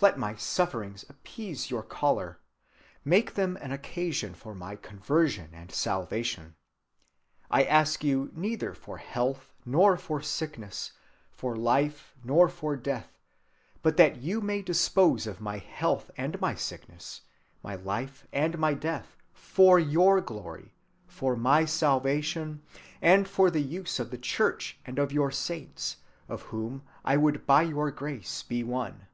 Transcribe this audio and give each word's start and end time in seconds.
Let 0.00 0.18
my 0.18 0.36
sufferings 0.36 1.04
appease 1.08 1.70
your 1.70 1.82
choler. 1.82 2.38
Make 3.04 3.34
them 3.34 3.56
an 3.60 3.72
occasion 3.72 4.34
for 4.34 4.54
my 4.54 4.76
conversion 4.76 5.50
and 5.52 5.70
salvation. 5.72 6.54
I 7.50 7.64
ask 7.64 8.04
you 8.04 8.30
neither 8.34 8.72
for 8.72 8.96
health 8.98 9.52
nor 9.66 9.96
for 9.98 10.20
sickness, 10.22 10.92
for 11.30 11.56
life 11.56 12.14
nor 12.24 12.48
for 12.48 12.76
death; 12.76 13.18
but 13.82 13.98
that 13.98 14.16
you 14.16 14.40
may 14.42 14.60
dispose 14.62 15.26
of 15.26 15.40
my 15.42 15.58
health 15.58 16.10
and 16.16 16.38
my 16.40 16.54
sickness, 16.54 17.22
my 17.62 17.74
life 17.74 18.26
and 18.32 18.58
my 18.58 18.72
death, 18.74 19.16
for 19.32 19.78
your 19.78 20.20
glory, 20.22 20.74
for 21.06 21.36
my 21.36 21.64
salvation, 21.66 22.62
and 23.02 23.28
for 23.28 23.50
the 23.50 23.62
use 23.62 23.98
of 23.98 24.10
the 24.10 24.18
Church 24.18 24.78
and 24.86 24.98
of 24.98 25.12
your 25.12 25.30
saints, 25.30 25.98
of 26.28 26.42
whom 26.44 26.82
I 27.04 27.18
would 27.18 27.46
by 27.46 27.62
your 27.62 27.90
grace 27.90 28.42
be 28.42 28.62
one. 28.62 29.06